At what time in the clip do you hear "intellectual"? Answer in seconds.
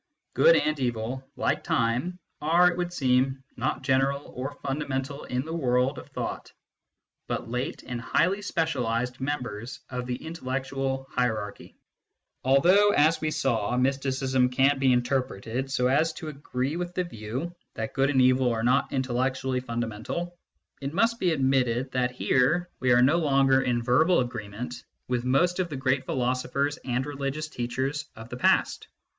10.15-11.05